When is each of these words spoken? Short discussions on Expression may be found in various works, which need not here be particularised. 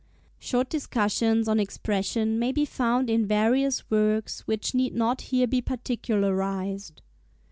Short 0.39 0.67
discussions 0.67 1.47
on 1.47 1.59
Expression 1.59 2.39
may 2.39 2.51
be 2.51 2.65
found 2.65 3.07
in 3.07 3.27
various 3.27 3.87
works, 3.91 4.39
which 4.47 4.73
need 4.73 4.95
not 4.95 5.21
here 5.29 5.45
be 5.45 5.61
particularised. 5.61 7.01